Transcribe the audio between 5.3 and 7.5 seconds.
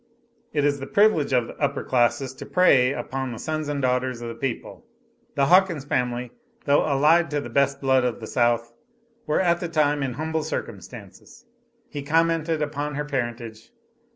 The Hawkins family, though allied to